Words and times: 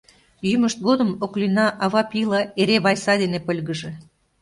Йӱмышт 0.49 0.79
годым 0.87 1.09
Оклина 1.25 1.67
ава 1.83 2.01
пийла 2.11 2.41
эре 2.61 2.77
Вайса 2.83 3.13
дене 3.23 3.39
пыльгыже. 3.45 3.91